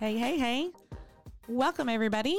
Hey, 0.00 0.16
hey, 0.16 0.38
hey. 0.38 0.70
Welcome, 1.48 1.88
everybody. 1.88 2.38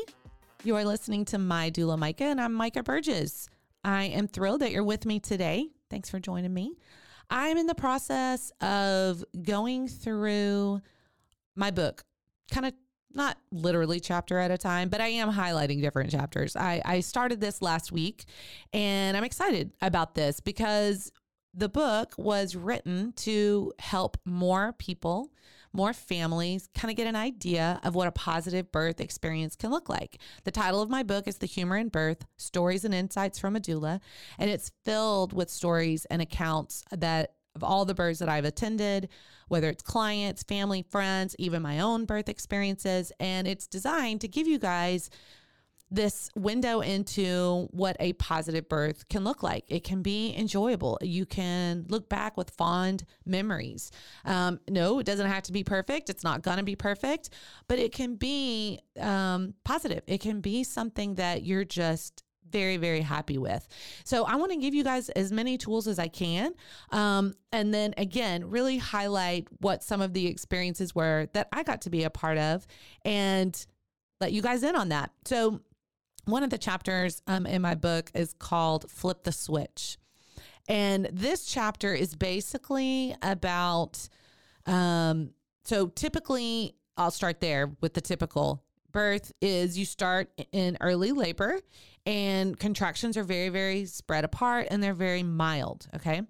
You 0.64 0.78
are 0.78 0.86
listening 0.86 1.26
to 1.26 1.38
My 1.38 1.70
Doula 1.70 2.00
Micah, 2.00 2.24
and 2.24 2.40
I'm 2.40 2.54
Micah 2.54 2.84
Burgess. 2.84 3.50
I 3.84 4.06
am 4.06 4.30
thrilled 4.30 4.62
that 4.62 4.72
you're 4.72 4.82
with 4.82 5.06
me 5.06 5.20
today. 5.20 5.68
Thanks 5.90 6.10
for 6.10 6.22
joining 6.22 6.54
me. 6.54 6.78
I'm 7.30 7.58
in 7.58 7.68
the 7.68 7.76
process 7.76 8.54
of 8.62 9.26
going 9.44 9.90
through 9.90 10.80
my 11.58 11.70
book, 11.70 12.06
kind 12.50 12.66
of 12.66 12.74
not 13.12 13.38
literally 13.52 14.00
chapter 14.00 14.40
at 14.40 14.52
a 14.52 14.58
time, 14.58 14.88
but 14.88 15.02
I 15.02 15.08
am 15.08 15.30
highlighting 15.30 15.82
different 15.82 16.12
chapters. 16.12 16.56
I, 16.56 16.82
I 16.86 17.02
started 17.02 17.42
this 17.42 17.62
last 17.62 17.92
week, 17.92 18.24
and 18.72 19.18
I'm 19.18 19.26
excited 19.26 19.74
about 19.82 20.16
this 20.16 20.40
because 20.40 21.12
the 21.54 21.68
book 21.68 22.14
was 22.18 22.56
written 22.56 23.12
to 23.18 23.74
help 23.80 24.16
more 24.24 24.72
people 24.78 25.34
more 25.74 25.94
families 25.94 26.70
kind 26.74 26.92
of 26.92 26.98
get 26.98 27.08
an 27.08 27.16
idea 27.16 27.80
of 27.84 27.96
what 27.96 28.08
a 28.08 28.12
positive 28.12 28.72
birth 28.72 29.00
experience 29.00 29.56
can 29.56 29.72
look 29.72 29.90
like. 29.90 30.20
The 30.44 30.52
title 30.52 30.82
of 30.82 30.90
my 30.90 31.04
book 31.04 31.28
is 31.28 31.38
The 31.38 31.46
Humor 31.46 31.78
in 31.78 31.90
Birth 31.90 32.26
Stories 32.38 32.86
and 32.86 32.94
Insights 32.94 33.40
from 33.40 33.56
a 33.56 33.60
Doula, 33.60 34.00
and 34.38 34.50
it's 34.50 34.72
filled 34.86 35.34
with 35.34 35.50
stories 35.50 36.06
and 36.06 36.22
accounts 36.22 36.84
that 36.92 37.34
of 37.56 37.64
all 37.64 37.84
the 37.84 37.94
births 37.94 38.20
that 38.20 38.30
I've 38.30 38.46
attended, 38.46 39.10
whether 39.48 39.70
it's 39.70 39.84
clients, 39.84 40.44
family, 40.44 40.86
friends, 40.90 41.36
even 41.40 41.62
my 41.62 41.80
own 41.80 42.06
birth 42.06 42.30
experiences. 42.30 43.12
And 43.20 43.48
it's 43.48 43.68
designed 43.68 44.22
to 44.22 44.28
give 44.28 44.48
you 44.48 44.60
guys 44.60 45.10
this 45.92 46.30
window 46.36 46.82
into 46.82 47.68
what 47.72 47.98
a 48.00 48.14
positive 48.14 48.70
birth 48.70 49.08
can 49.10 49.24
look 49.24 49.42
like. 49.42 49.66
It 49.68 49.84
can 49.84 50.02
be 50.02 50.36
enjoyable. 50.36 51.00
You 51.02 51.26
can 51.26 51.86
look 51.90 52.10
back 52.10 52.38
with 52.38 52.52
fond 52.52 53.04
memories. 53.26 53.92
Um, 54.26 54.60
no, 54.70 55.00
it 55.00 55.06
doesn't 55.06 55.28
have 55.28 55.44
to 55.44 55.52
be 55.52 55.64
perfect. 55.64 56.10
It's 56.10 56.24
not 56.24 56.44
going 56.44 56.58
to 56.58 56.64
be 56.64 56.76
perfect, 56.76 57.32
but 57.68 57.80
it 57.80 57.92
can 57.92 58.16
be 58.16 58.80
um, 59.00 59.56
positive. 59.64 60.04
It 60.06 60.20
can 60.20 60.42
be 60.42 60.64
something 60.64 61.16
that 61.16 61.44
you're 61.44 61.66
just 61.66 62.24
very, 62.52 62.78
very 62.78 63.02
happy 63.02 63.38
with. 63.38 63.68
So 64.04 64.26
I 64.26 64.36
want 64.36 64.52
to 64.52 64.58
give 64.58 64.74
you 64.74 64.84
guys 64.84 65.10
as 65.10 65.32
many 65.32 65.58
tools 65.58 65.88
as 65.88 66.00
I 66.00 66.08
can. 66.08 66.54
Um, 66.92 67.34
and 67.52 67.74
then 67.74 67.94
again, 67.98 68.50
really 68.50 68.78
highlight 68.78 69.48
what 69.60 69.84
some 69.84 70.02
of 70.02 70.14
the 70.14 70.28
experiences 70.28 70.96
were 70.96 71.28
that 71.34 71.48
I 71.52 71.64
got 71.64 71.82
to 71.82 71.90
be 71.90 72.04
a 72.04 72.10
part 72.10 72.38
of 72.38 72.66
and 73.06 73.66
let 74.20 74.34
you 74.34 74.42
guys 74.42 74.64
in 74.64 74.76
on 74.76 74.90
that. 74.90 75.12
So 75.26 75.62
one 76.30 76.44
of 76.44 76.50
the 76.50 76.58
chapters 76.58 77.22
um, 77.28 77.46
in 77.46 77.62
my 77.62 77.76
book 77.76 78.12
is 78.14 78.34
called 78.34 78.90
Flip 78.90 79.24
the 79.24 79.32
Switch. 79.32 79.98
And 80.68 81.10
this 81.12 81.46
chapter 81.46 81.94
is 81.94 82.16
basically 82.16 83.16
about, 83.22 84.08
um, 84.66 85.32
so 85.64 85.88
typically, 85.88 86.76
I'll 86.96 87.12
start 87.12 87.40
there 87.40 87.72
with 87.82 87.94
the 87.94 88.02
typical 88.02 88.64
birth 88.92 89.32
is 89.42 89.78
you 89.78 89.86
start 89.86 90.30
in 90.52 90.78
early 90.82 91.12
labor 91.12 91.60
and 92.06 92.60
contractions 92.60 93.18
are 93.18 93.24
very, 93.24 93.50
very 93.50 93.86
spread 93.86 94.26
apart 94.26 94.68
and 94.70 94.82
they're 94.82 94.94
very 94.94 95.24
mild. 95.24 95.88
Okay. 95.96 96.22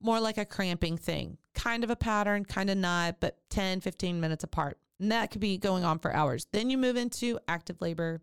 More 0.00 0.20
like 0.20 0.38
a 0.38 0.44
cramping 0.44 0.96
thing, 0.96 1.38
kind 1.54 1.84
of 1.84 1.90
a 1.90 1.96
pattern, 1.96 2.44
kind 2.44 2.70
of 2.70 2.76
not, 2.78 3.20
but 3.20 3.38
10, 3.50 3.80
15 3.80 4.20
minutes 4.20 4.44
apart. 4.44 4.78
And 4.98 5.12
that 5.12 5.30
could 5.30 5.40
be 5.40 5.58
going 5.58 5.84
on 5.84 5.98
for 5.98 6.12
hours. 6.12 6.46
Then 6.52 6.70
you 6.70 6.78
move 6.78 6.96
into 6.96 7.38
active 7.48 7.80
labor 7.80 8.20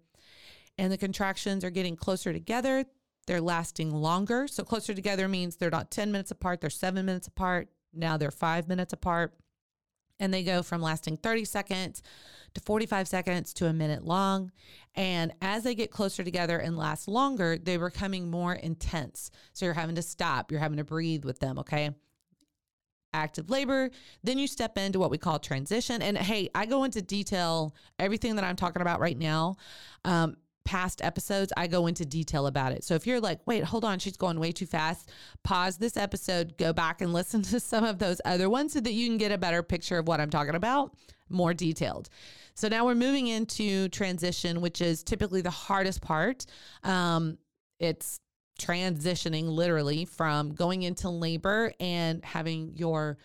and 0.81 0.91
the 0.91 0.97
contractions 0.97 1.63
are 1.63 1.69
getting 1.69 1.95
closer 1.95 2.33
together. 2.33 2.83
They're 3.27 3.39
lasting 3.39 3.91
longer. 3.91 4.47
So, 4.47 4.63
closer 4.63 4.95
together 4.95 5.27
means 5.27 5.55
they're 5.55 5.69
not 5.69 5.91
10 5.91 6.11
minutes 6.11 6.31
apart, 6.31 6.59
they're 6.59 6.71
seven 6.71 7.05
minutes 7.05 7.27
apart. 7.27 7.67
Now 7.93 8.17
they're 8.17 8.31
five 8.31 8.67
minutes 8.67 8.91
apart. 8.91 9.35
And 10.19 10.33
they 10.33 10.43
go 10.43 10.63
from 10.63 10.81
lasting 10.81 11.17
30 11.17 11.45
seconds 11.45 12.01
to 12.55 12.61
45 12.61 13.07
seconds 13.07 13.53
to 13.55 13.67
a 13.67 13.73
minute 13.73 14.03
long. 14.03 14.51
And 14.95 15.33
as 15.39 15.63
they 15.63 15.75
get 15.75 15.91
closer 15.91 16.23
together 16.23 16.57
and 16.57 16.75
last 16.75 17.07
longer, 17.07 17.59
they're 17.59 17.79
becoming 17.79 18.31
more 18.31 18.53
intense. 18.55 19.29
So, 19.53 19.65
you're 19.65 19.75
having 19.75 19.95
to 19.95 20.01
stop, 20.01 20.51
you're 20.51 20.59
having 20.59 20.79
to 20.79 20.83
breathe 20.83 21.25
with 21.25 21.37
them, 21.39 21.59
okay? 21.59 21.91
active 23.13 23.49
labor. 23.49 23.91
Then 24.23 24.39
you 24.39 24.47
step 24.47 24.77
into 24.77 24.97
what 24.97 25.11
we 25.11 25.17
call 25.17 25.37
transition. 25.37 26.01
And 26.01 26.17
hey, 26.17 26.49
I 26.55 26.65
go 26.65 26.85
into 26.85 27.01
detail 27.01 27.75
everything 27.99 28.37
that 28.37 28.45
I'm 28.45 28.55
talking 28.55 28.81
about 28.81 29.01
right 29.01 29.17
now. 29.17 29.57
Um, 30.05 30.37
past 30.63 31.01
episodes, 31.03 31.51
I 31.57 31.67
go 31.67 31.87
into 31.87 32.05
detail 32.05 32.47
about 32.47 32.71
it. 32.71 32.83
So 32.83 32.95
if 32.95 33.07
you're 33.07 33.19
like, 33.19 33.39
wait, 33.45 33.63
hold 33.63 33.83
on, 33.83 33.99
she's 33.99 34.17
going 34.17 34.39
way 34.39 34.51
too 34.51 34.65
fast, 34.65 35.09
pause 35.43 35.77
this 35.77 35.97
episode, 35.97 36.57
go 36.57 36.73
back 36.73 37.01
and 37.01 37.13
listen 37.21 37.41
to 37.43 37.59
some 37.59 37.83
of 37.83 37.99
those 37.99 38.21
other 38.25 38.49
ones 38.49 38.73
so 38.73 38.79
that 38.79 38.93
you 38.93 39.07
can 39.07 39.17
get 39.17 39.31
a 39.31 39.37
better 39.37 39.63
picture 39.63 39.97
of 39.97 40.07
what 40.07 40.19
I'm 40.19 40.29
talking 40.29 40.55
about, 40.55 40.95
more 41.29 41.53
detailed. 41.53 42.09
So 42.53 42.67
now 42.67 42.85
we're 42.85 42.95
moving 42.95 43.27
into 43.27 43.89
transition, 43.89 44.61
which 44.61 44.81
is 44.81 45.03
typically 45.03 45.41
the 45.41 45.49
hardest 45.49 46.01
part. 46.01 46.45
Um, 46.83 47.37
it's 47.79 48.19
transitioning 48.59 49.47
literally 49.47 50.05
from 50.05 50.53
going 50.53 50.83
into 50.83 51.09
labor 51.09 51.73
and 51.79 52.23
having 52.23 52.73
your 52.75 53.17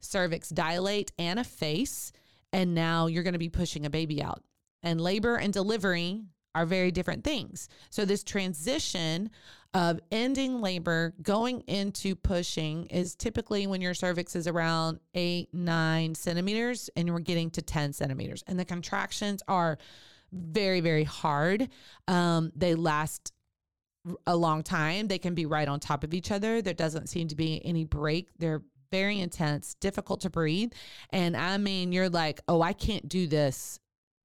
cervix 0.00 0.48
dilate 0.48 1.12
and 1.18 1.38
efface. 1.38 2.12
And 2.52 2.74
now 2.74 3.06
you're 3.06 3.22
going 3.22 3.34
to 3.34 3.38
be 3.38 3.48
pushing 3.48 3.86
a 3.86 3.90
baby 3.90 4.22
out. 4.22 4.42
And 4.82 5.00
labor 5.00 5.36
and 5.36 5.52
delivery 5.52 6.22
are 6.54 6.66
very 6.66 6.90
different 6.90 7.24
things. 7.24 7.68
So, 7.90 8.04
this 8.04 8.24
transition 8.24 9.30
of 9.72 10.00
ending 10.10 10.60
labor, 10.60 11.14
going 11.22 11.60
into 11.62 12.16
pushing, 12.16 12.86
is 12.86 13.14
typically 13.14 13.66
when 13.66 13.80
your 13.80 13.94
cervix 13.94 14.34
is 14.34 14.48
around 14.48 14.98
eight, 15.14 15.48
nine 15.52 16.14
centimeters, 16.14 16.90
and 16.96 17.12
we're 17.12 17.20
getting 17.20 17.50
to 17.52 17.62
10 17.62 17.92
centimeters. 17.92 18.42
And 18.48 18.58
the 18.58 18.64
contractions 18.64 19.42
are 19.46 19.78
very, 20.32 20.80
very 20.80 21.04
hard. 21.04 21.68
Um, 22.08 22.50
they 22.56 22.74
last 22.74 23.32
a 24.26 24.36
long 24.36 24.62
time. 24.62 25.08
They 25.08 25.18
can 25.18 25.34
be 25.34 25.46
right 25.46 25.68
on 25.68 25.78
top 25.78 26.04
of 26.04 26.14
each 26.14 26.32
other. 26.32 26.62
There 26.62 26.74
doesn't 26.74 27.08
seem 27.08 27.28
to 27.28 27.36
be 27.36 27.64
any 27.64 27.84
break. 27.84 28.28
They're 28.38 28.62
very 28.90 29.20
intense, 29.20 29.74
difficult 29.74 30.20
to 30.22 30.30
breathe. 30.30 30.72
And 31.10 31.36
I 31.36 31.58
mean, 31.58 31.92
you're 31.92 32.08
like, 32.08 32.40
oh, 32.48 32.60
I 32.62 32.72
can't 32.72 33.08
do 33.08 33.26
this 33.26 33.78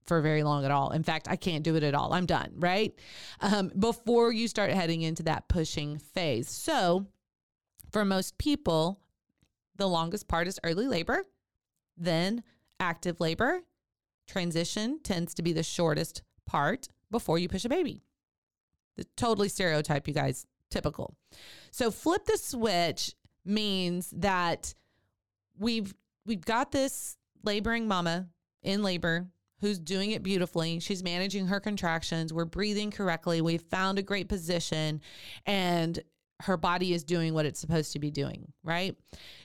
for 0.07 0.21
very 0.21 0.43
long 0.43 0.65
at 0.65 0.71
all. 0.71 0.91
In 0.91 1.03
fact, 1.03 1.27
I 1.29 1.35
can't 1.35 1.63
do 1.63 1.75
it 1.75 1.83
at 1.83 1.95
all. 1.95 2.13
I'm 2.13 2.25
done, 2.25 2.51
right? 2.55 2.93
Um, 3.41 3.71
before 3.77 4.31
you 4.31 4.47
start 4.47 4.71
heading 4.71 5.01
into 5.01 5.23
that 5.23 5.47
pushing 5.47 5.97
phase. 5.97 6.49
So, 6.49 7.07
for 7.91 8.05
most 8.05 8.37
people, 8.37 8.99
the 9.77 9.87
longest 9.87 10.27
part 10.27 10.47
is 10.47 10.59
early 10.63 10.87
labor, 10.87 11.25
then 11.97 12.43
active 12.79 13.19
labor. 13.19 13.61
Transition 14.27 14.99
tends 15.03 15.33
to 15.35 15.41
be 15.41 15.53
the 15.53 15.63
shortest 15.63 16.21
part 16.45 16.87
before 17.11 17.39
you 17.39 17.47
push 17.47 17.65
a 17.65 17.69
baby. 17.69 18.03
The 18.97 19.05
totally 19.15 19.49
stereotype, 19.49 20.07
you 20.07 20.13
guys, 20.13 20.45
typical. 20.69 21.15
So, 21.71 21.91
flip 21.91 22.25
the 22.25 22.37
switch 22.37 23.15
means 23.43 24.11
that 24.17 24.73
we've 25.57 25.93
we've 26.25 26.43
got 26.43 26.71
this 26.71 27.17
laboring 27.43 27.87
mama 27.87 28.27
in 28.63 28.81
labor 28.81 29.27
who's 29.65 29.79
doing 29.79 30.11
it 30.11 30.21
beautifully. 30.21 30.79
She's 30.79 31.03
managing 31.03 31.47
her 31.47 31.59
contractions. 31.59 32.31
We're 32.31 32.45
breathing 32.45 32.91
correctly. 32.91 33.41
We've 33.41 33.61
found 33.61 33.97
a 33.97 34.03
great 34.03 34.29
position 34.29 35.01
and 35.45 35.99
her 36.41 36.57
body 36.57 36.93
is 36.93 37.03
doing 37.03 37.33
what 37.33 37.45
it's 37.45 37.59
supposed 37.59 37.93
to 37.93 37.99
be 37.99 38.11
doing, 38.11 38.51
right? 38.63 38.95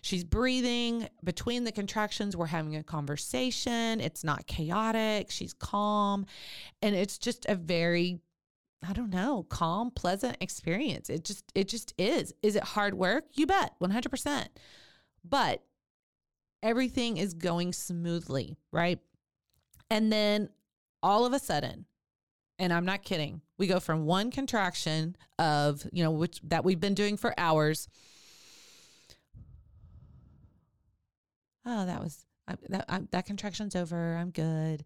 She's 0.03 0.25
breathing 0.25 1.09
between 1.23 1.65
the 1.65 1.73
contractions. 1.73 2.37
We're 2.37 2.47
having 2.47 2.77
a 2.77 2.83
conversation. 2.83 4.01
It's 4.01 4.25
not 4.25 4.47
chaotic. 4.47 5.31
She's 5.31 5.53
calm. 5.55 6.27
And 6.83 6.95
it's 6.95 7.17
just 7.17 7.47
a 7.47 7.55
very 7.55 8.21
I 8.87 8.95
don't 8.95 9.11
know, 9.11 9.45
calm, 9.51 9.91
pleasant 9.91 10.39
experience. 10.41 11.11
It 11.11 11.25
just 11.25 11.45
it 11.55 11.69
just 11.69 11.95
is. 11.99 12.33
Is 12.43 12.57
it 12.57 12.65
hard 12.65 12.95
work? 12.95 13.25
You 13.35 13.47
bet, 13.47 13.75
100%. 13.81 14.47
But 15.23 15.63
everything 16.63 17.17
is 17.17 17.35
going 17.35 17.73
smoothly, 17.73 18.57
right? 18.73 18.99
And 19.91 20.13
then 20.13 20.49
all 21.03 21.27
of 21.27 21.33
a 21.33 21.39
sudden, 21.39 21.87
And 22.61 22.75
I'm 22.75 22.85
not 22.85 23.03
kidding. 23.03 23.41
We 23.57 23.67
go 23.67 23.81
from 23.81 24.05
one 24.05 24.31
contraction 24.31 25.17
of, 25.39 25.87
you 25.93 26.05
know, 26.05 26.11
which 26.11 26.41
that 26.45 26.63
we've 26.63 26.79
been 26.79 26.93
doing 26.95 27.17
for 27.17 27.33
hours. 27.39 27.89
Oh, 31.65 31.87
that 31.87 32.03
was 32.03 32.27
I, 32.47 32.55
that 32.69 32.85
I, 32.89 33.01
that 33.13 33.25
contraction's 33.27 33.75
over. 33.75 34.17
I'm 34.17 34.31
good. 34.31 34.85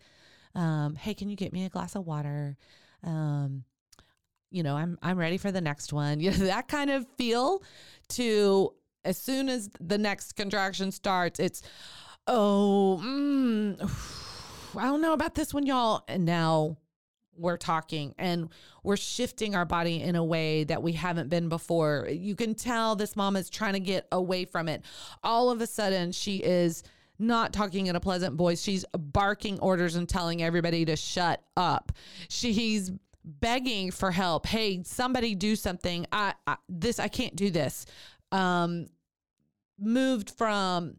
Um, 0.54 0.94
hey, 0.94 1.14
can 1.14 1.28
you 1.28 1.34
get 1.34 1.52
me 1.52 1.64
a 1.64 1.68
glass 1.68 1.96
of 1.96 2.06
water? 2.06 2.56
Um, 3.02 3.64
you 4.52 4.62
know, 4.62 4.76
I'm 4.76 4.96
I'm 5.02 5.18
ready 5.18 5.36
for 5.36 5.50
the 5.50 5.60
next 5.60 5.92
one. 5.92 6.20
You 6.20 6.30
know, 6.30 6.36
that 6.46 6.68
kind 6.68 6.90
of 6.90 7.06
feel 7.18 7.60
to 8.10 8.72
as 9.04 9.18
soon 9.18 9.48
as 9.48 9.68
the 9.80 9.98
next 9.98 10.36
contraction 10.36 10.92
starts, 10.92 11.40
it's 11.40 11.60
oh, 12.28 13.02
mm, 13.04 13.90
I 14.76 14.84
don't 14.84 15.00
know 15.00 15.12
about 15.12 15.34
this 15.34 15.52
one, 15.54 15.66
y'all. 15.66 16.04
And 16.08 16.24
now 16.24 16.76
we're 17.36 17.56
talking 17.56 18.14
and 18.18 18.48
we're 18.82 18.96
shifting 18.96 19.54
our 19.54 19.64
body 19.64 20.02
in 20.02 20.16
a 20.16 20.24
way 20.24 20.64
that 20.64 20.82
we 20.82 20.92
haven't 20.92 21.28
been 21.28 21.48
before. 21.48 22.08
You 22.10 22.36
can 22.36 22.54
tell 22.54 22.96
this 22.96 23.16
mom 23.16 23.36
is 23.36 23.50
trying 23.50 23.72
to 23.74 23.80
get 23.80 24.06
away 24.12 24.44
from 24.44 24.68
it. 24.68 24.82
All 25.22 25.50
of 25.50 25.60
a 25.60 25.66
sudden, 25.66 26.12
she 26.12 26.36
is 26.36 26.82
not 27.18 27.52
talking 27.52 27.86
in 27.86 27.96
a 27.96 28.00
pleasant 28.00 28.36
voice. 28.36 28.62
She's 28.62 28.84
barking 28.96 29.58
orders 29.60 29.94
and 29.96 30.08
telling 30.08 30.42
everybody 30.42 30.84
to 30.84 30.96
shut 30.96 31.42
up. 31.56 31.92
She's 32.28 32.90
begging 33.24 33.90
for 33.90 34.10
help. 34.10 34.46
Hey, 34.46 34.82
somebody 34.84 35.34
do 35.34 35.56
something. 35.56 36.06
I, 36.12 36.34
I 36.46 36.56
this 36.68 36.98
I 36.98 37.08
can't 37.08 37.34
do 37.36 37.50
this. 37.50 37.86
Um 38.32 38.86
moved 39.78 40.30
from 40.30 40.96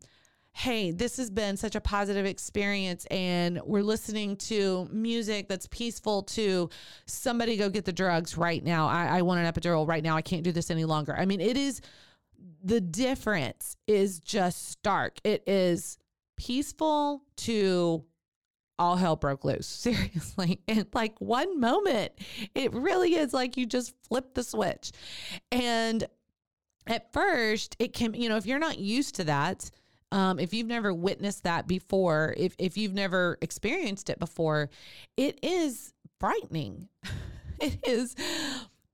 hey, 0.57 0.89
this 0.89 1.17
has 1.17 1.29
been 1.29 1.57
such 1.57 1.75
a 1.75 1.81
positive 1.81 2.25
experience 2.25 3.05
and 3.11 3.59
we're 3.65 3.83
listening 3.83 4.37
to 4.37 4.87
music 4.89 5.49
that's 5.49 5.67
peaceful 5.67 6.23
to 6.23 6.69
somebody 7.05 7.57
go 7.57 7.69
get 7.69 7.83
the 7.83 7.91
drugs 7.91 8.37
right 8.37 8.63
now. 8.63 8.87
I, 8.87 9.17
I 9.17 9.21
want 9.23 9.45
an 9.45 9.51
epidural 9.51 9.85
right 9.85 10.01
now. 10.01 10.15
I 10.15 10.21
can't 10.21 10.43
do 10.43 10.53
this 10.53 10.71
any 10.71 10.85
longer. 10.85 11.13
I 11.13 11.25
mean, 11.25 11.41
it 11.41 11.57
is 11.57 11.81
the 12.63 12.79
difference 12.79 13.75
is 13.85 14.21
just 14.21 14.69
stark. 14.69 15.17
It 15.25 15.43
is 15.45 15.97
peaceful 16.37 17.23
to 17.37 18.05
all 18.79 18.95
hell 18.95 19.17
broke 19.17 19.43
loose. 19.43 19.67
Seriously. 19.67 20.61
In 20.67 20.87
like 20.93 21.19
one 21.19 21.59
moment, 21.59 22.13
it 22.55 22.73
really 22.73 23.15
is 23.15 23.33
like 23.33 23.57
you 23.57 23.65
just 23.65 23.93
flip 24.07 24.33
the 24.33 24.43
switch. 24.43 24.93
And 25.51 26.07
at 26.87 27.11
first, 27.11 27.75
it 27.77 27.91
can, 27.91 28.13
you 28.13 28.29
know, 28.29 28.37
if 28.37 28.45
you're 28.45 28.57
not 28.57 28.79
used 28.79 29.15
to 29.15 29.25
that, 29.25 29.69
um, 30.11 30.39
if 30.39 30.53
you've 30.53 30.67
never 30.67 30.93
witnessed 30.93 31.43
that 31.43 31.67
before, 31.67 32.33
if, 32.37 32.55
if 32.57 32.77
you've 32.77 32.93
never 32.93 33.37
experienced 33.41 34.09
it 34.09 34.19
before, 34.19 34.69
it 35.17 35.39
is 35.43 35.93
frightening. 36.19 36.87
it 37.61 37.77
is 37.87 38.15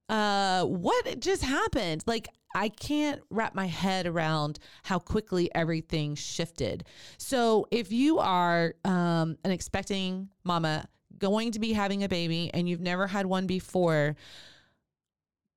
uh 0.10 0.66
what 0.66 1.20
just 1.20 1.42
happened 1.42 2.04
like 2.06 2.28
I 2.54 2.70
can't 2.70 3.22
wrap 3.30 3.56
my 3.56 3.68
head 3.68 4.08
around 4.08 4.60
how 4.84 5.00
quickly 5.00 5.50
everything 5.56 6.16
shifted. 6.16 6.84
So, 7.18 7.68
if 7.72 7.92
you 7.92 8.20
are 8.20 8.76
um, 8.84 9.38
an 9.44 9.52
expecting 9.52 10.30
mama 10.44 10.86
going 11.18 11.52
to 11.52 11.60
be 11.60 11.74
having 11.74 12.04
a 12.04 12.10
baby 12.10 12.50
and 12.54 12.68
you've 12.68 12.82
never 12.82 13.08
had 13.08 13.26
one 13.26 13.48
before, 13.48 14.16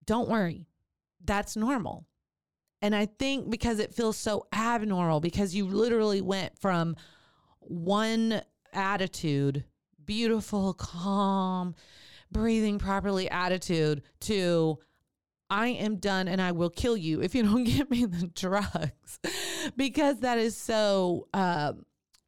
don't 0.06 0.29
worry. 0.29 0.67
That's 1.25 1.56
normal. 1.56 2.05
And 2.85 2.95
I 2.95 3.07
think 3.07 3.49
because 3.49 3.79
it 3.79 3.95
feels 3.95 4.19
so 4.19 4.47
abnormal, 4.53 5.21
because 5.21 5.55
you 5.55 5.67
literally 5.67 6.21
went 6.21 6.59
from 6.59 6.97
one 7.61 8.43
attitude, 8.75 9.65
beautiful, 10.05 10.75
calm, 10.75 11.75
breathing 12.31 12.79
properly 12.79 13.31
attitude, 13.31 14.03
to 14.21 14.79
I 15.49 15.69
am 15.69 15.97
done 15.97 16.29
and 16.29 16.43
I 16.43 16.53
will 16.53 16.69
kill 16.69 16.95
you 16.95 17.23
if 17.23 17.35
you 17.35 17.45
don't 17.45 17.65
give 17.65 17.91
me 17.91 18.05
the 18.05 18.27
drugs 18.27 19.19
because 19.79 20.21
that 20.21 20.37
is 20.37 20.55
so 20.55 21.27
uh, 21.33 21.73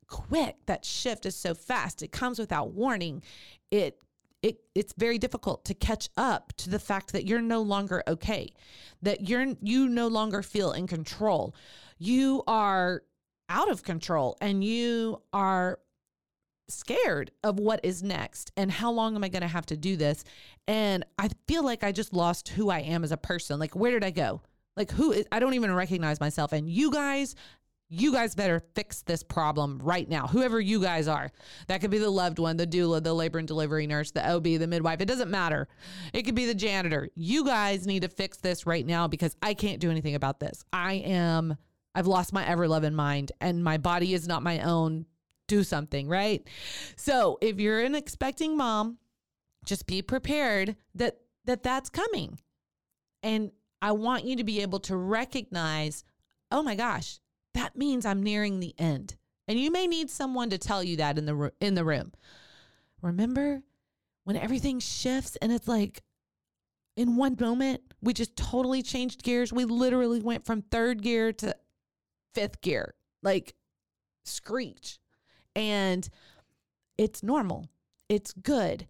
quick. 0.06 0.56
That 0.64 0.87
shift 0.87 1.26
is 1.26 1.37
so 1.37 1.52
fast. 1.52 2.02
It 2.02 2.12
comes 2.12 2.38
without 2.38 2.73
warning. 2.73 3.23
It 3.70 3.99
it 4.46 4.60
it's 4.75 4.94
very 4.96 5.19
difficult 5.19 5.64
to 5.64 5.75
catch 5.75 6.08
up 6.16 6.52
to 6.58 6.70
the 6.70 6.78
fact 6.78 7.12
that 7.12 7.26
you're 7.26 7.40
no 7.40 7.62
longer 7.62 8.02
okay, 8.06 8.52
that 9.02 9.28
you're 9.28 9.46
you 9.60 9.88
no 9.88 10.06
longer 10.06 10.43
feel 10.43 10.72
in 10.72 10.87
control. 10.87 11.54
You 11.98 12.43
are 12.46 13.02
out 13.48 13.70
of 13.70 13.82
control 13.82 14.37
and 14.40 14.62
you 14.62 15.22
are 15.32 15.78
scared 16.69 17.31
of 17.44 17.58
what 17.58 17.81
is 17.84 18.02
next 18.02 18.52
and 18.56 18.70
how 18.70 18.90
long 18.90 19.14
am 19.14 19.25
I 19.25 19.28
going 19.28 19.43
to 19.43 19.48
have 19.48 19.66
to 19.66 19.76
do 19.76 19.96
this? 19.96 20.25
And 20.66 21.04
I 21.19 21.28
feel 21.46 21.64
like 21.64 21.84
I 21.84 21.92
just 21.92 22.12
lost 22.12 22.49
who 22.49 22.70
I 22.70 22.81
am 22.81 23.04
as 23.04 23.12
a 23.12 23.16
person. 23.16 23.58
Like, 23.58 23.76
where 23.76 23.92
did 23.92 24.04
I 24.04 24.10
go? 24.10 24.42
Like, 24.76 24.90
who 24.90 25.12
is, 25.12 25.26
I 25.32 25.38
don't 25.38 25.54
even 25.54 25.72
recognize 25.72 26.20
myself. 26.20 26.52
And 26.52 26.69
you 26.69 26.90
guys, 26.90 27.34
you 27.88 28.12
guys 28.12 28.35
better 28.35 28.61
fix 28.75 29.03
this 29.03 29.23
problem 29.23 29.81
right 29.83 30.09
now. 30.09 30.27
Whoever 30.27 30.61
you 30.61 30.81
guys 30.81 31.06
are, 31.06 31.31
that 31.69 31.81
could 31.81 31.91
be 31.91 31.99
the 31.99 32.11
loved 32.11 32.38
one, 32.38 32.56
the 32.56 32.67
doula, 32.67 33.03
the 33.03 33.15
labor 33.15 33.38
and 33.38 33.47
delivery 33.47 33.87
nurse, 33.87 34.11
the 34.11 34.29
OB, 34.29 34.44
the 34.44 34.67
midwife. 34.67 35.00
It 35.00 35.06
doesn't 35.06 35.31
matter. 35.31 35.69
It 36.12 36.23
could 36.23 36.35
be 36.35 36.47
the 36.47 36.55
janitor. 36.55 37.09
You 37.15 37.44
guys 37.44 37.87
need 37.87 38.03
to 38.03 38.09
fix 38.09 38.38
this 38.38 38.67
right 38.67 38.85
now 38.85 39.06
because 39.06 39.37
I 39.41 39.55
can't 39.55 39.81
do 39.81 39.91
anything 39.91 40.17
about 40.17 40.41
this. 40.41 40.65
I 40.73 40.94
am, 40.94 41.56
I've 41.94 42.09
lost 42.09 42.33
my 42.33 42.47
ever 42.47 42.67
loving 42.67 42.94
mind 42.94 43.33
and 43.41 43.62
my 43.62 43.79
body 43.79 44.15
is 44.15 44.27
not 44.27 44.43
my 44.43 44.61
own 44.61 45.06
do 45.47 45.62
something, 45.62 46.09
right? 46.09 46.47
So 46.97 47.38
if 47.41 47.61
you're 47.61 47.81
an 47.81 47.94
expecting 47.94 48.56
mom, 48.56 48.99
just 49.65 49.87
be 49.87 50.03
prepared 50.03 50.77
that 50.94 51.19
that 51.44 51.62
that's 51.62 51.91
coming. 51.91 52.38
And 53.23 53.53
I 53.81 53.93
want 53.93 54.25
you 54.25 54.37
to 54.37 54.44
be 54.44 54.62
able 54.62 54.81
to 54.81 54.97
recognize, 54.97 56.05
oh 56.50 56.62
my 56.62 56.75
gosh, 56.75 57.21
that 57.56 57.76
means 57.76 58.05
I'm 58.05 58.23
nearing 58.23 58.61
the 58.61 58.75
end. 58.79 59.17
And 59.49 59.58
you 59.58 59.70
may 59.70 59.87
need 59.87 60.11
someone 60.11 60.50
to 60.50 60.58
tell 60.58 60.82
you 60.82 60.97
that 60.97 61.19
in 61.19 61.26
the 61.26 61.53
in 61.61 61.75
the 61.75 61.85
room. 61.85 62.12
Remember 63.03 63.62
when 64.25 64.37
everything 64.37 64.81
shifts 64.81 65.37
and 65.41 65.53
it's 65.53 65.69
like 65.69 66.03
in 66.97 67.17
one 67.17 67.37
moment 67.38 67.81
we 68.03 68.12
just 68.12 68.37
totally 68.37 68.82
changed 68.82 69.23
gears. 69.23 69.53
We 69.53 69.64
literally 69.64 70.20
went 70.20 70.44
from 70.44 70.62
third 70.62 71.03
gear 71.03 71.32
to 71.35 71.56
fifth 72.35 72.61
gear. 72.61 72.94
Like 73.23 73.55
screech. 74.25 74.99
And 75.55 76.09
it's 76.99 77.23
normal, 77.23 77.69
it's 78.09 78.32
good. 78.32 78.87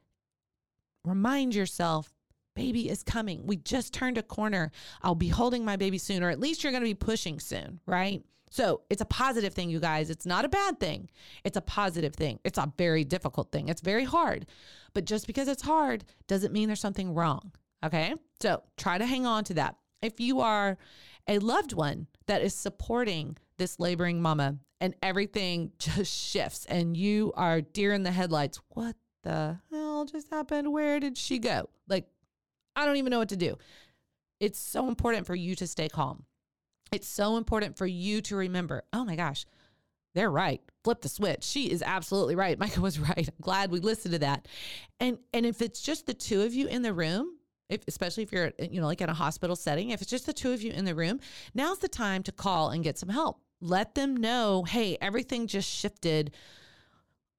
Remind 1.04 1.54
yourself 1.54 2.12
baby 2.56 2.88
is 2.88 3.02
coming. 3.02 3.46
We 3.46 3.56
just 3.56 3.92
turned 3.92 4.18
a 4.18 4.22
corner. 4.22 4.72
I'll 5.02 5.14
be 5.14 5.28
holding 5.28 5.64
my 5.64 5.76
baby 5.76 5.98
soon, 5.98 6.22
or 6.22 6.30
at 6.30 6.40
least 6.40 6.64
you're 6.64 6.72
going 6.72 6.82
to 6.82 6.88
be 6.88 6.94
pushing 6.94 7.38
soon, 7.38 7.80
right? 7.86 8.24
So 8.50 8.82
it's 8.90 9.02
a 9.02 9.06
positive 9.06 9.54
thing, 9.54 9.70
you 9.70 9.80
guys. 9.80 10.08
It's 10.08 10.26
not 10.26 10.44
a 10.44 10.48
bad 10.48 10.78
thing. 10.78 11.10
It's 11.44 11.56
a 11.56 11.60
positive 11.60 12.14
thing. 12.14 12.38
It's 12.44 12.58
a 12.58 12.72
very 12.78 13.04
difficult 13.04 13.50
thing. 13.50 13.68
It's 13.68 13.80
very 13.80 14.04
hard. 14.04 14.46
But 14.94 15.04
just 15.04 15.26
because 15.26 15.48
it's 15.48 15.62
hard 15.62 16.04
doesn't 16.26 16.52
mean 16.52 16.68
there's 16.68 16.80
something 16.80 17.14
wrong. 17.14 17.52
Okay. 17.84 18.14
So 18.40 18.62
try 18.76 18.98
to 18.98 19.06
hang 19.06 19.26
on 19.26 19.44
to 19.44 19.54
that. 19.54 19.76
If 20.00 20.20
you 20.20 20.40
are 20.40 20.78
a 21.28 21.38
loved 21.38 21.72
one 21.72 22.06
that 22.26 22.42
is 22.42 22.54
supporting 22.54 23.36
this 23.58 23.80
laboring 23.80 24.20
mama 24.20 24.56
and 24.80 24.94
everything 25.02 25.72
just 25.78 26.12
shifts 26.12 26.66
and 26.66 26.96
you 26.96 27.32
are 27.36 27.60
deer 27.60 27.92
in 27.92 28.02
the 28.02 28.12
headlights. 28.12 28.60
What 28.70 28.96
the 29.22 29.58
hell 29.70 30.04
just 30.04 30.30
happened? 30.30 30.72
Where 30.72 31.00
did 31.00 31.18
she 31.18 31.38
go? 31.38 31.68
Like, 31.88 32.06
I 32.74 32.86
don't 32.86 32.96
even 32.96 33.10
know 33.10 33.18
what 33.18 33.30
to 33.30 33.36
do. 33.36 33.56
It's 34.38 34.58
so 34.58 34.88
important 34.88 35.26
for 35.26 35.34
you 35.34 35.54
to 35.56 35.66
stay 35.66 35.88
calm. 35.88 36.24
It's 36.92 37.08
so 37.08 37.36
important 37.36 37.76
for 37.76 37.86
you 37.86 38.20
to 38.22 38.36
remember, 38.36 38.84
oh 38.92 39.04
my 39.04 39.16
gosh, 39.16 39.44
they're 40.14 40.30
right. 40.30 40.62
Flip 40.84 41.00
the 41.00 41.08
switch. 41.08 41.44
She 41.44 41.70
is 41.70 41.82
absolutely 41.82 42.36
right. 42.36 42.58
Micah 42.60 42.80
was 42.80 42.98
right. 42.98 43.28
I'm 43.28 43.34
glad 43.40 43.70
we 43.70 43.80
listened 43.80 44.12
to 44.12 44.20
that. 44.20 44.48
And 45.00 45.18
and 45.32 45.44
if 45.44 45.60
it's 45.60 45.80
just 45.80 46.06
the 46.06 46.14
two 46.14 46.42
of 46.42 46.54
you 46.54 46.68
in 46.68 46.82
the 46.82 46.94
room, 46.94 47.36
if, 47.68 47.82
especially 47.88 48.22
if 48.22 48.32
you're 48.32 48.52
you 48.58 48.80
know 48.80 48.86
like 48.86 49.00
in 49.00 49.08
a 49.08 49.14
hospital 49.14 49.56
setting, 49.56 49.90
if 49.90 50.00
it's 50.00 50.10
just 50.10 50.26
the 50.26 50.32
two 50.32 50.52
of 50.52 50.62
you 50.62 50.72
in 50.72 50.84
the 50.84 50.94
room, 50.94 51.20
now's 51.54 51.78
the 51.78 51.88
time 51.88 52.22
to 52.24 52.32
call 52.32 52.70
and 52.70 52.82
get 52.84 52.98
some 52.98 53.08
help 53.08 53.40
let 53.60 53.94
them 53.94 54.16
know 54.16 54.64
hey, 54.64 54.98
everything 55.00 55.46
just 55.46 55.68
shifted. 55.68 56.32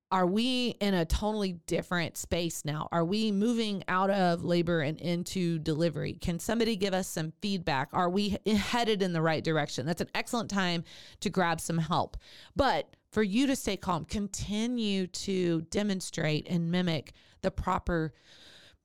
Are 0.09 0.25
we 0.25 0.69
in 0.79 0.93
a 0.93 1.03
totally 1.03 1.53
different 1.67 2.15
space 2.15 2.63
now? 2.63 2.87
Are 2.93 3.03
we 3.03 3.31
moving 3.33 3.83
out 3.89 4.09
of 4.09 4.45
labor 4.45 4.79
and 4.79 4.97
into 5.01 5.59
delivery? 5.59 6.13
Can 6.13 6.39
somebody 6.39 6.77
give 6.77 6.93
us 6.93 7.09
some 7.09 7.33
feedback? 7.41 7.89
Are 7.91 8.09
we 8.09 8.37
headed 8.45 9.01
in 9.01 9.11
the 9.11 9.21
right 9.21 9.43
direction? 9.43 9.85
That's 9.85 9.99
an 9.99 10.09
excellent 10.15 10.49
time 10.49 10.85
to 11.19 11.29
grab 11.29 11.59
some 11.59 11.77
help. 11.77 12.15
But 12.55 12.95
for 13.11 13.21
you 13.21 13.47
to 13.47 13.55
stay 13.55 13.75
calm, 13.75 14.05
continue 14.05 15.07
to 15.07 15.61
demonstrate 15.63 16.47
and 16.49 16.71
mimic 16.71 17.11
the 17.41 17.51
proper 17.51 18.13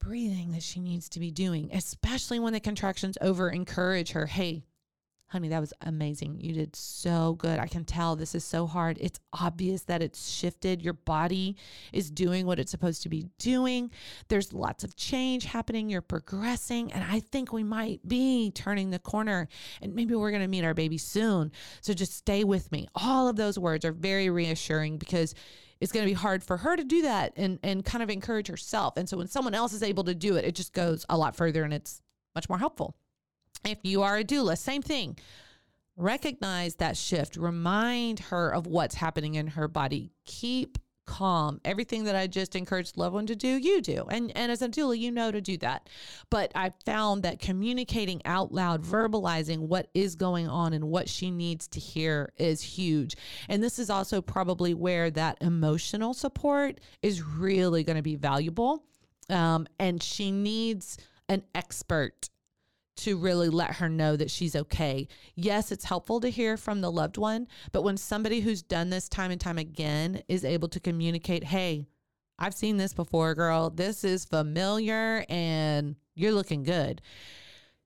breathing 0.01 0.51
that 0.51 0.65
she 0.65 0.81
needs 0.81 1.09
to 1.11 1.21
be 1.21 1.31
doing, 1.31 1.71
especially 1.73 2.41
when 2.41 2.53
the 2.53 2.59
contractions 2.59 3.17
over. 3.21 3.49
Encourage 3.49 4.11
her, 4.11 4.27
hey, 4.27 4.65
honey, 5.33 5.49
that 5.49 5.61
was 5.61 5.73
amazing. 5.81 6.39
You 6.43 6.53
did 6.53 6.77
so 6.77 7.37
good. 7.39 7.59
I 7.59 7.67
can 7.67 7.87
tell 7.87 8.17
this 8.17 8.35
is 8.35 8.45
so 8.45 8.67
hard. 8.67 8.99
It's 9.01 9.19
obvious 9.33 9.85
that 9.85 10.03
it's 10.03 10.31
shifted. 10.31 10.83
Your 10.83 10.93
body 10.93 11.57
is 11.91 12.11
doing 12.11 12.45
what 12.45 12.59
it's 12.59 12.71
supposed 12.71 13.03
to 13.05 13.09
be 13.09 13.25
doing. 13.39 13.91
There's 14.29 14.53
lots 14.53 14.85
of 14.85 14.95
change 14.95 15.47
happening. 15.47 15.89
You're 15.89 16.03
progressing. 16.03 16.93
And 16.93 17.03
I 17.03 17.21
think 17.21 17.51
we 17.51 17.65
might 17.65 18.07
be 18.07 18.51
turning 18.51 18.91
the 18.91 18.99
corner 18.99 19.49
and 19.81 19.95
maybe 19.95 20.15
we're 20.15 20.33
going 20.33 20.43
to 20.43 20.49
meet 20.49 20.65
our 20.65 20.75
baby 20.75 20.99
soon. 20.99 21.51
So 21.81 21.95
just 21.95 22.13
stay 22.13 22.45
with 22.45 22.71
me. 22.71 22.87
All 22.95 23.27
of 23.27 23.37
those 23.37 23.59
words 23.59 23.87
are 23.87 23.93
very 23.93 24.29
reassuring 24.29 24.99
because 24.99 25.35
it's 25.81 25.93
going 25.93 26.05
to 26.05 26.11
be 26.11 26.15
hard 26.15 26.45
for 26.45 26.59
her 26.59 26.77
to 26.77 26.85
do 26.85 27.03
that 27.03 27.33
and, 27.37 27.59
and 27.63 27.83
kind 27.87 28.03
of 28.03 28.11
encourage 28.11 28.49
herself. 28.49 28.99
And 28.99 29.09
so 29.09 29.17
when 29.17 29.29
someone 29.29 29.55
else 29.55 29.73
is 29.73 29.83
able 29.83 30.05
to 30.05 30.15
do 30.15 30.37
it, 30.37 30.45
it 30.45 30.55
just 30.55 30.75
goes 30.75 31.07
a 31.09 31.17
lot 31.17 31.37
further 31.37 31.65
and 31.65 31.73
it's 31.73 32.03
much 32.35 32.51
more 32.51 32.59
helpful. 32.59 32.95
If 33.65 33.79
you 33.83 34.03
are 34.03 34.19
a 34.19 34.25
doula, 34.25 34.59
same 34.59 34.83
thing. 34.83 35.19
Recognize 35.97 36.77
that 36.77 36.97
shift. 36.97 37.37
Remind 37.37 38.19
her 38.21 38.53
of 38.53 38.67
what's 38.67 38.95
happening 38.95 39.35
in 39.35 39.49
her 39.49 39.69
body. 39.69 40.11
Keep 40.25 40.79
calm. 41.07 41.61
Everything 41.65 42.05
that 42.05 42.17
I 42.17 42.27
just 42.27 42.57
encouraged 42.57 42.97
loved 42.97 43.15
one 43.15 43.27
to 43.27 43.37
do, 43.37 43.49
you 43.49 43.81
do. 43.81 44.07
And 44.11 44.33
and 44.37 44.51
as 44.51 44.63
a 44.63 44.69
doula, 44.69 44.99
you 44.99 45.11
know 45.11 45.31
to 45.31 45.41
do 45.41 45.57
that. 45.59 45.89
But 46.31 46.53
I 46.55 46.73
found 46.87 47.23
that 47.25 47.39
communicating 47.39 48.23
out 48.25 48.53
loud, 48.53 48.83
verbalizing 48.83 49.59
what 49.59 49.89
is 49.95 50.15
going 50.15 50.49
on 50.49 50.73
and 50.73 50.85
what 50.85 51.09
she 51.09 51.31
needs 51.31 51.69
to 51.69 51.81
hear 51.81 52.33
is 52.39 52.63
huge. 52.63 53.17
And 53.49 53.63
this 53.63 53.79
is 53.79 53.91
also 53.91 54.23
probably 54.23 54.75
where 54.75 55.11
that 55.11 55.39
emotional 55.41 56.15
support 56.15 56.81
is 57.03 57.23
really 57.23 57.85
going 57.85 57.97
to 57.97 58.03
be 58.03 58.17
valuable. 58.17 58.85
Um, 59.29 59.67
and 59.79 60.03
she 60.03 60.31
needs 60.31 60.99
an 61.29 61.43
expert 61.55 62.29
to 62.97 63.17
really 63.17 63.49
let 63.49 63.77
her 63.77 63.89
know 63.89 64.17
that 64.17 64.31
she's 64.31 64.55
okay. 64.55 65.09
Yes, 65.35 65.73
it's 65.73 65.85
helpful 65.85 66.21
to 66.21 66.29
hear 66.29 66.57
from 66.57 66.81
the 66.81 66.91
loved 66.91 67.17
one, 67.17 67.49
but 67.73 67.83
when 67.83 67.97
somebody 67.97 68.41
who's 68.41 68.63
done 68.63 68.91
this 68.91 69.09
time 69.09 69.31
and 69.31 69.41
time 69.41 69.59
again 69.59 70.23
is 70.29 70.45
able 70.45 70.69
to 70.69 70.81
communicate, 70.81 71.45
hey, 71.45 71.87
I've 72.39 72.55
seen 72.55 72.77
this 72.77 72.93
before, 72.93 73.35
girl. 73.35 73.71
This 73.71 74.05
is 74.05 74.25
familiar 74.25 75.25
and 75.29 75.97
you're 76.15 76.33
looking 76.33 76.65
good. 76.65 77.01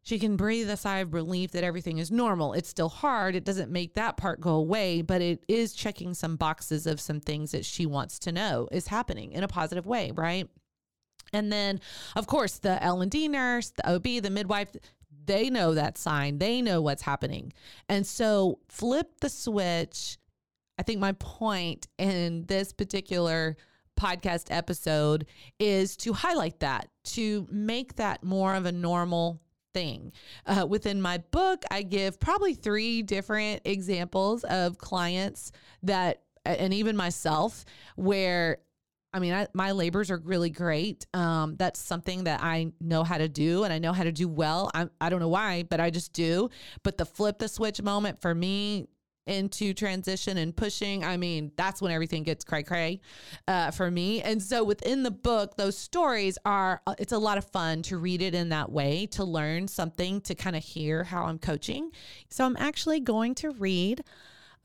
She 0.03 0.19
can 0.21 0.37
breathe 0.37 0.71
a 0.71 0.77
sigh 0.77 0.99
of 0.99 1.15
relief 1.15 1.51
that 1.51 1.65
everything 1.65 1.99
is 1.99 2.13
normal. 2.13 2.53
It's 2.53 2.69
still 2.69 2.89
hard. 2.89 3.35
It 3.35 3.45
doesn't 3.45 3.73
make 3.73 3.95
that 3.95 4.17
part 4.17 4.41
go 4.41 4.55
away, 4.55 5.03
but 5.03 5.21
it 5.21 5.45
is 5.49 5.75
checking 5.75 6.15
some 6.15 6.37
boxes 6.37 6.87
of 6.87 7.01
some 7.01 7.21
things 7.21 7.51
that 7.51 7.65
she 7.65 7.87
wants 7.87 8.21
to 8.21 8.33
know 8.33 8.69
is 8.71 8.87
happening 8.87 9.33
in 9.33 9.43
a 9.43 9.49
positive 9.49 9.85
way, 9.85 10.13
right? 10.15 10.49
And 11.33 11.53
then, 11.53 11.81
of 12.15 12.27
course, 12.27 12.59
the 12.59 12.83
L 12.83 13.01
and 13.03 13.11
D 13.11 13.29
nurse, 13.29 13.71
the 13.71 13.95
OB, 13.95 14.23
the 14.23 14.31
midwife, 14.31 14.71
they 15.27 15.51
know 15.51 15.75
that 15.75 15.99
sign. 15.99 16.39
They 16.39 16.63
know 16.63 16.81
what's 16.81 17.03
happening. 17.03 17.53
And 17.89 18.07
so 18.07 18.61
flip 18.69 19.21
the 19.21 19.29
switch. 19.29 20.19
I 20.79 20.83
think 20.83 21.01
my 21.01 21.13
point 21.13 21.89
in 21.99 22.45
this 22.47 22.73
particular 22.73 23.57
podcast 23.99 24.49
episode 24.51 25.27
is 25.59 25.97
to 25.97 26.13
highlight 26.13 26.61
that, 26.61 26.89
to 27.05 27.47
make 27.51 27.97
that 27.97 28.23
more 28.23 28.55
of 28.55 28.67
a 28.67 28.73
normal 28.73 29.41
thing. 29.75 30.13
Uh, 30.47 30.67
within 30.69 31.01
my 31.01 31.19
book, 31.19 31.65
I 31.71 31.83
give 31.83 32.21
probably 32.21 32.55
three 32.55 33.03
different 33.03 33.63
examples 33.65 34.45
of 34.45 34.79
clients 34.79 35.53
that, 35.83 36.23
and 36.45 36.73
even 36.73 36.97
myself, 36.97 37.65
where 37.97 38.59
I 39.17 39.19
mean, 39.19 39.33
I, 39.33 39.47
my 39.55 39.73
labors 39.73 40.11
are 40.11 40.19
really 40.19 40.51
great. 40.51 41.07
Um, 41.15 41.57
that's 41.57 41.81
something 41.81 42.25
that 42.25 42.43
I 42.43 42.73
know 42.83 43.03
how 43.03 43.17
to 43.17 43.29
do 43.29 43.65
and 43.65 43.73
I 43.73 43.79
know 43.79 43.95
how 43.95 44.05
to 44.05 44.13
do 44.13 44.29
well. 44.29 44.71
I, 44.75 44.89
I 45.01 45.09
don't 45.09 45.21
know 45.21 45.29
why, 45.29 45.63
but 45.63 45.81
I 45.81 45.89
just 45.89 46.13
do. 46.13 46.51
But 46.83 46.99
the 46.99 47.07
flip 47.07 47.39
the 47.39 47.49
switch 47.49 47.81
moment 47.81 48.21
for 48.21 48.35
me 48.35 48.89
into 49.27 49.73
transition 49.73 50.37
and 50.37 50.55
pushing, 50.55 51.03
I 51.03 51.17
mean, 51.17 51.51
that's 51.57 51.81
when 51.81 51.93
everything 51.93 52.25
gets 52.25 52.45
cray 52.45 52.63
cray 52.63 53.01
uh, 53.49 53.71
for 53.71 53.91
me. 53.91 54.21
And 54.21 54.43
so 54.43 54.63
within 54.63 55.03
the 55.03 55.11
book, 55.11 55.57
those 55.57 55.79
stories 55.79 56.37
are, 56.45 56.83
uh, 56.87 56.95
it's 56.99 57.13
a 57.13 57.19
lot 57.19 57.39
of 57.39 57.45
fun 57.47 57.81
to 57.85 57.97
read 57.97 58.21
it 58.21 58.35
in 58.35 58.51
that 58.51 58.71
way, 58.71 59.07
to 59.13 59.25
learn 59.25 59.67
something, 59.67 60.21
to 60.21 60.35
kind 60.35 60.57
of 60.57 60.63
hear 60.63 61.05
how 61.05 61.25
I'm 61.25 61.39
coaching. 61.39 61.91
So 62.29 62.45
I'm 62.45 62.57
actually 62.59 63.01
going 63.01 63.35
to 63.37 63.51
read 63.53 64.05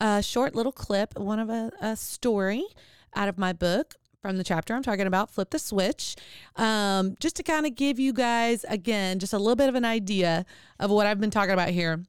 a 0.01 0.21
short 0.21 0.55
little 0.55 0.73
clip, 0.73 1.17
one 1.17 1.39
of 1.39 1.49
a, 1.49 1.71
a 1.79 1.95
story 1.95 2.65
out 3.15 3.29
of 3.29 3.37
my 3.37 3.53
book 3.53 3.95
from 4.21 4.37
the 4.37 4.43
chapter 4.43 4.73
I'm 4.73 4.83
talking 4.83 5.07
about, 5.07 5.31
Flip 5.31 5.49
the 5.49 5.59
Switch, 5.59 6.15
um, 6.55 7.15
just 7.19 7.35
to 7.37 7.43
kind 7.43 7.65
of 7.65 7.75
give 7.75 7.99
you 7.99 8.13
guys, 8.13 8.63
again, 8.69 9.19
just 9.19 9.33
a 9.33 9.39
little 9.39 9.55
bit 9.55 9.69
of 9.69 9.75
an 9.75 9.85
idea 9.85 10.45
of 10.79 10.91
what 10.91 11.07
I've 11.07 11.19
been 11.19 11.31
talking 11.31 11.53
about 11.53 11.69
here. 11.69 12.03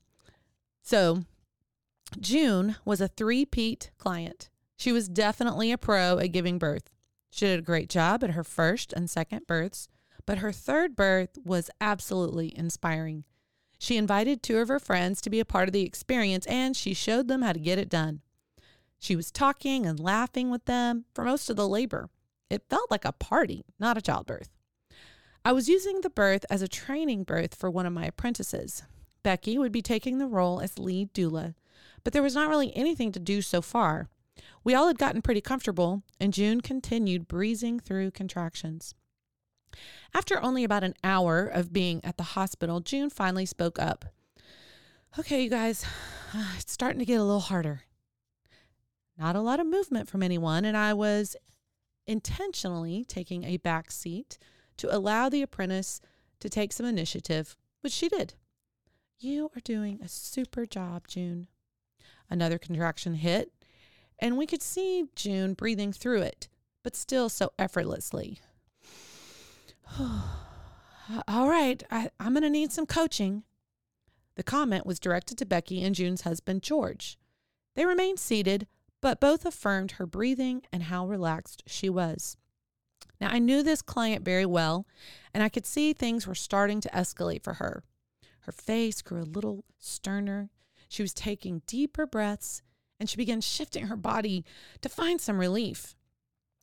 So, 0.83 1.23
June 2.21 2.77
was 2.85 3.01
a 3.01 3.09
three-peat 3.09 3.91
client. 3.99 4.51
She 4.77 4.93
was 4.93 5.09
definitely 5.09 5.73
a 5.73 5.79
pro 5.79 6.19
at 6.19 6.33
giving 6.33 6.59
birth. 6.59 6.91
She 7.31 7.47
did 7.47 7.59
a 7.59 7.63
great 7.63 7.89
job 7.89 8.23
at 8.23 8.31
her 8.31 8.45
first 8.45 8.93
and 8.93 9.09
second 9.09 9.47
births, 9.47 9.89
but 10.27 10.39
her 10.39 10.53
third 10.53 10.95
birth 10.95 11.39
was 11.45 11.71
absolutely 11.81 12.57
inspiring. 12.57 13.25
She 13.79 13.97
invited 13.97 14.43
two 14.43 14.59
of 14.59 14.69
her 14.69 14.79
friends 14.79 15.21
to 15.23 15.31
be 15.31 15.41
a 15.41 15.45
part 15.45 15.69
of 15.69 15.73
the 15.73 15.85
experience 15.85 16.47
and 16.47 16.77
she 16.77 16.95
showed 16.95 17.29
them 17.29 17.43
how 17.43 17.53
to 17.53 17.59
get 17.59 17.79
it 17.79 17.89
done. 17.89 18.21
She 19.03 19.17
was 19.17 19.33
talking 19.33 19.85
and 19.85 19.99
laughing 19.99 20.49
with 20.49 20.67
them 20.67 21.07
for 21.13 21.25
most 21.25 21.51
of 21.51 21.57
the 21.57 21.67
labor. 21.67 22.09
It 22.49 22.69
felt 22.71 22.89
like 22.89 23.05
a 23.05 23.11
party, 23.11 23.65
not 23.81 23.99
a 23.99 24.01
childbirth. 24.01 24.49
I 25.45 25.51
was 25.51 25.69
using 25.69 26.03
the 26.03 26.09
birth 26.09 26.45
as 26.49 26.63
a 26.63 26.69
training 26.69 27.25
birth 27.25 27.57
for 27.57 27.69
one 27.69 27.85
of 27.85 27.93
my 27.93 28.05
apprentices. 28.05 28.85
Becky 29.25 29.59
would 29.59 29.73
be 29.73 29.83
taking 29.83 30.19
the 30.19 30.29
role 30.29 30.61
as 30.61 30.79
lead 30.79 31.13
doula, 31.13 31.55
but 32.05 32.13
there 32.13 32.23
was 32.23 32.37
not 32.37 32.49
really 32.49 32.75
anything 32.77 33.11
to 33.11 33.19
do 33.19 33.43
so 33.43 33.61
far. 33.61 34.09
We 34.63 34.73
all 34.73 34.87
had 34.87 34.99
gotten 34.99 35.21
pretty 35.21 35.41
comfortable, 35.41 36.05
and 36.21 36.33
June 36.33 36.61
continued 36.61 37.27
breezing 37.27 37.81
through 37.81 38.13
contractions. 38.13 38.95
After 40.15 40.41
only 40.41 40.63
about 40.63 40.85
an 40.85 40.95
hour 41.03 41.45
of 41.45 41.73
being 41.73 42.05
at 42.05 42.19
the 42.19 42.23
hospital, 42.39 42.79
June 42.79 43.11
finally 43.11 43.47
spoke 43.47 43.81
up. 43.81 44.05
Okay, 45.19 45.43
you 45.43 45.51
guys, 45.51 45.85
it's 46.57 46.73
starting 46.73 47.01
to 47.01 47.05
get 47.05 47.19
a 47.19 47.25
little 47.25 47.41
harder 47.41 47.83
not 49.19 49.37
a 49.37 49.41
lot 49.41 49.61
of 49.61 49.67
movement 49.67 50.09
from 50.09 50.23
anyone, 50.23 50.65
and 50.65 50.77
I 50.77 50.95
was 50.95 51.37
intentionally 52.07 53.05
taking 53.07 53.45
a 53.45 53.59
back 53.59 53.91
seat 53.91 54.39
to 54.79 54.95
allow 54.95 55.29
the 55.29 55.43
apprentice 55.43 56.01
to 56.41 56.49
take 56.49 56.73
some 56.73 56.87
initiative, 56.87 57.57
which 57.81 57.93
she 57.93 58.09
did. 58.09 58.35
You 59.19 59.51
are 59.57 59.61
doing 59.61 60.01
a 60.03 60.09
super 60.09 60.67
job, 60.67 61.07
June. 61.07 61.47
Another 62.29 62.59
contraction 62.59 63.15
hit, 63.15 63.53
and 64.19 64.37
we 64.37 64.47
could 64.47 64.63
see 64.63 65.05
June 65.15 65.55
breathing 65.55 65.93
through 65.93 66.23
it, 66.23 66.49
but 66.83 66.97
still 66.97 67.29
so 67.29 67.53
effortlessly. 67.59 68.41
All 70.01 71.49
right, 71.49 71.83
I, 71.91 72.11
I'm 72.19 72.33
going 72.33 72.43
to 72.43 72.51
need 72.51 72.73
some 72.73 72.87
coaching. 72.87 73.43
The 74.37 74.43
comment 74.43 74.87
was 74.87 74.99
directed 74.99 75.37
to 75.39 75.47
Becky 75.47 75.85
and 75.85 75.95
June's 75.95 76.23
husband, 76.23 76.63
George. 76.63 77.19
They 77.75 77.85
remained 77.85 78.19
seated, 78.19 78.67
but 79.03 79.21
both 79.21 79.45
affirmed 79.45 79.93
her 79.93 80.07
breathing 80.07 80.63
and 80.73 80.85
how 80.85 81.07
relaxed 81.07 81.65
she 81.67 81.91
was. 81.91 82.39
Now, 83.21 83.29
I 83.31 83.39
knew 83.39 83.63
this 83.63 83.83
client 83.83 84.25
very 84.25 84.47
well, 84.47 84.87
and 85.35 85.43
I 85.43 85.49
could 85.49 85.67
see 85.67 85.93
things 85.93 86.27
were 86.27 86.35
starting 86.35 86.81
to 86.81 86.89
escalate 86.89 87.43
for 87.43 87.55
her. 87.55 87.85
Her 88.41 88.53
face 88.53 89.03
grew 89.03 89.23
a 89.23 89.25
little 89.25 89.65
sterner. 89.79 90.51
She 90.89 91.03
was 91.03 91.13
taking 91.13 91.63
deeper 91.67 92.07
breaths, 92.07 92.63
and 92.99 93.11
she 93.11 93.17
began 93.17 93.41
shifting 93.41 93.89
her 93.89 93.97
body 93.97 94.45
to 94.81 94.89
find 94.89 95.21
some 95.21 95.39
relief. 95.39 95.95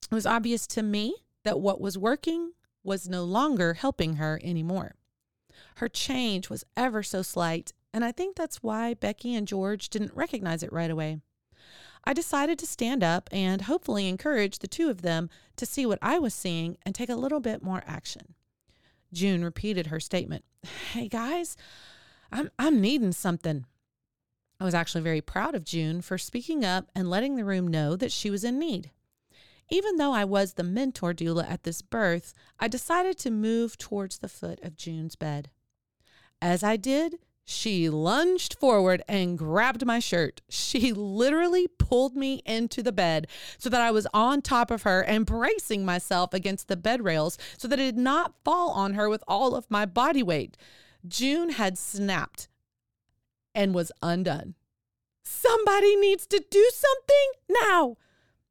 It 0.10 0.16
was 0.16 0.26
obvious 0.26 0.66
to 0.68 0.82
me 0.82 1.16
that 1.44 1.60
what 1.60 1.82
was 1.82 1.98
working 1.98 2.54
was 2.84 3.08
no 3.08 3.24
longer 3.24 3.76
helping 3.76 4.16
her 4.16 4.40
anymore. 4.44 4.96
Her 5.76 5.90
change 5.90 6.50
was 6.50 6.66
ever 6.76 7.04
so 7.04 7.22
slight, 7.22 7.74
and 7.94 8.04
I 8.06 8.12
think 8.12 8.36
that's 8.36 8.64
why 8.64 8.94
Becky 8.94 9.36
and 9.36 9.48
George 9.48 9.90
didn't 9.90 10.16
recognize 10.16 10.64
it 10.64 10.72
right 10.72 10.92
away. 10.92 11.20
I 12.10 12.14
decided 12.14 12.58
to 12.58 12.66
stand 12.66 13.04
up 13.04 13.30
and 13.32 13.62
hopefully 13.62 14.08
encourage 14.08 14.58
the 14.58 14.68
two 14.68 14.90
of 14.90 15.04
them 15.04 15.30
to 15.58 15.64
see 15.64 15.86
what 15.86 16.00
I 16.02 16.18
was 16.18 16.34
seeing 16.34 16.76
and 16.82 16.96
take 16.96 17.08
a 17.08 17.16
little 17.16 17.40
bit 17.40 17.62
more 17.62 17.84
action. 17.86 18.34
June 19.14 19.44
repeated 19.44 19.88
her 19.88 20.00
statement 20.00 20.44
Hey 20.92 21.08
guys, 21.08 21.56
I'm, 22.32 22.50
I'm 22.58 22.82
needing 22.82 23.12
something. 23.12 23.64
I 24.60 24.64
was 24.64 24.74
actually 24.74 25.02
very 25.02 25.22
proud 25.22 25.54
of 25.54 25.64
June 25.64 26.02
for 26.02 26.18
speaking 26.18 26.66
up 26.66 26.90
and 26.96 27.12
letting 27.12 27.36
the 27.36 27.46
room 27.46 27.68
know 27.68 27.96
that 27.96 28.12
she 28.12 28.32
was 28.32 28.44
in 28.44 28.58
need. 28.58 28.90
Even 29.70 29.98
though 29.98 30.12
I 30.12 30.26
was 30.26 30.54
the 30.54 30.64
mentor 30.64 31.14
doula 31.14 31.48
at 31.48 31.62
this 31.62 31.84
birth, 31.84 32.34
I 32.60 32.68
decided 32.68 33.20
to 33.20 33.30
move 33.30 33.78
towards 33.78 34.18
the 34.18 34.28
foot 34.28 34.60
of 34.64 34.76
June's 34.76 35.16
bed. 35.16 35.52
As 36.42 36.64
I 36.64 36.76
did, 36.76 37.20
she 37.50 37.90
lunged 37.90 38.60
forward 38.60 39.02
and 39.08 39.36
grabbed 39.36 39.84
my 39.84 39.98
shirt. 39.98 40.40
She 40.50 40.94
literally 40.94 41.68
pulled 41.68 42.16
me 42.16 42.44
into 42.46 42.84
the 42.84 42.92
bed 42.92 43.26
so 43.58 43.72
that 43.72 43.82
I 43.82 43.90
was 43.90 44.06
on 44.14 44.44
top 44.44 44.70
of 44.70 44.84
her 44.84 45.02
and 45.02 45.26
bracing 45.26 45.84
myself 45.84 46.32
against 46.32 46.68
the 46.68 46.78
bed 46.78 47.04
rails 47.04 47.40
so 47.58 47.68
that 47.68 47.80
it 47.80 47.96
did 47.96 47.98
not 47.98 48.36
fall 48.46 48.70
on 48.70 48.94
her 48.94 49.10
with 49.10 49.24
all 49.28 49.56
of 49.56 49.66
my 49.68 49.88
body 49.88 50.22
weight. 50.22 50.58
June 51.08 51.50
had 51.50 51.76
snapped 51.76 52.50
and 53.56 53.74
was 53.74 53.92
undone. 54.04 54.54
Somebody 55.24 55.96
needs 55.96 56.28
to 56.28 56.44
do 56.52 56.70
something 56.72 57.64
now. 57.64 57.98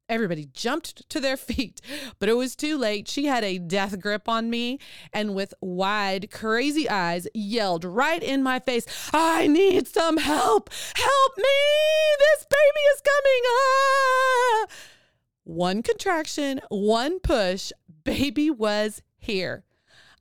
Everybody 0.08 0.48
jumped 0.54 1.08
to 1.10 1.20
their 1.20 1.36
feet, 1.48 1.80
but 2.18 2.28
it 2.28 2.36
was 2.36 2.56
too 2.56 2.78
late. 2.78 3.08
She 3.08 3.26
had 3.26 3.44
a 3.44 3.58
death 3.58 4.00
grip 4.00 4.28
on 4.28 4.48
me 4.48 4.78
and, 5.12 5.34
with 5.34 5.52
wide, 5.60 6.30
crazy 6.30 6.88
eyes, 6.88 7.28
yelled 7.34 7.84
right 7.84 8.22
in 8.22 8.42
my 8.42 8.58
face, 8.58 8.86
I 9.12 9.46
need 9.46 9.86
some 9.86 10.16
help! 10.16 10.70
Help 10.94 11.36
me! 11.36 11.44
This 12.18 12.46
baby 12.46 12.80
is 12.94 13.02
coming! 13.02 13.42
Ah! 13.50 14.66
One 15.44 15.82
contraction, 15.82 16.60
one 16.68 17.20
push, 17.20 17.72
baby 18.04 18.50
was 18.50 19.02
here. 19.18 19.64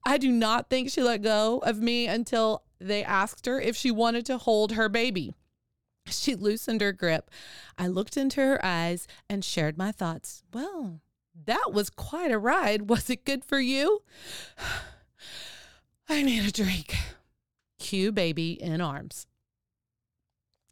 I 0.05 0.17
do 0.17 0.31
not 0.31 0.69
think 0.69 0.89
she 0.89 1.01
let 1.01 1.21
go 1.21 1.59
of 1.59 1.79
me 1.79 2.07
until 2.07 2.63
they 2.79 3.03
asked 3.03 3.45
her 3.45 3.59
if 3.59 3.75
she 3.75 3.91
wanted 3.91 4.25
to 4.27 4.37
hold 4.37 4.73
her 4.73 4.87
baby. 4.89 5.33
She 6.11 6.35
loosened 6.35 6.81
her 6.81 6.91
grip. 6.91 7.29
I 7.77 7.87
looked 7.87 8.17
into 8.17 8.41
her 8.41 8.63
eyes 8.63 9.07
and 9.29 9.43
shared 9.43 9.77
my 9.77 9.91
thoughts. 9.91 10.43
Well, 10.53 11.01
that 11.45 11.71
was 11.73 11.89
quite 11.89 12.31
a 12.31 12.39
ride. 12.39 12.89
Was 12.89 13.09
it 13.09 13.25
good 13.25 13.43
for 13.43 13.59
you? 13.59 14.03
I 16.09 16.23
need 16.23 16.47
a 16.47 16.51
drink. 16.51 16.95
Cue 17.79 18.11
baby 18.11 18.51
in 18.61 18.81
arms. 18.81 19.27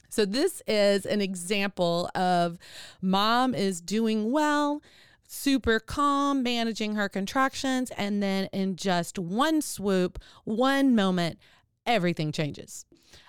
So, 0.10 0.24
this 0.24 0.62
is 0.65 1.06
an 1.06 1.20
example 1.20 2.10
of 2.15 2.58
mom 3.01 3.54
is 3.54 3.82
doing 3.82 4.32
well, 4.32 4.82
super 5.27 5.77
calm, 5.77 6.42
managing 6.42 6.96
her 6.96 7.10
contractions, 7.10 7.92
and 7.98 8.24
then 8.24 8.48
in 8.54 8.77
just 8.77 9.20
one 9.20 9.62
swoop, 9.62 10.18
one 10.46 10.96
moment, 10.96 11.38
everything 11.86 12.32
changes. 12.32 12.86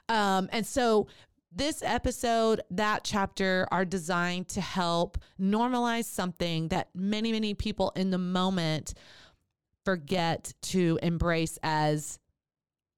Um, 0.09 0.49
and 0.53 0.65
so 0.65 1.09
this 1.57 1.83
episode, 1.83 2.61
that 2.71 3.03
chapter 3.03 3.67
are 3.71 3.85
designed 3.85 4.49
to 4.49 4.61
help 4.61 5.19
normalize 5.41 6.05
something 6.05 6.69
that 6.69 6.91
many, 6.95 7.33
many 7.33 7.55
people 7.55 7.93
in 7.97 8.11
the 8.11 8.19
moment 8.19 8.95
forget 9.85 10.53
to 10.61 10.99
embrace 11.03 11.59
as 11.63 12.19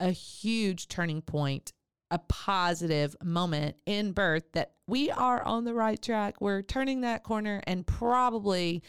a 0.00 0.10
huge 0.10 0.88
turning 0.88 1.22
point, 1.22 1.72
a 2.10 2.18
positive 2.18 3.14
moment 3.22 3.76
in 3.86 4.12
birth 4.12 4.44
that 4.52 4.72
we 4.86 5.10
are 5.10 5.42
on 5.42 5.64
the 5.64 5.74
right 5.74 6.00
track. 6.00 6.40
We're 6.40 6.62
turning 6.62 7.02
that 7.02 7.22
corner 7.22 7.62
and 7.66 7.86
probably 7.86 8.82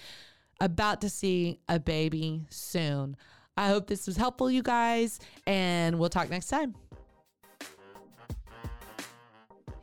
about 0.59 1.01
to 1.01 1.09
see 1.09 1.59
a 1.67 1.79
baby 1.79 2.45
soon. 2.49 3.15
I 3.55 3.67
hope 3.67 3.88
this 3.88 4.07
was 4.07 4.17
helpful, 4.17 4.49
you 4.49 4.63
guys, 4.63 5.19
and 5.45 5.99
we'll 5.99 6.09
talk 6.09 6.29
next 6.29 6.47
time. 6.47 6.75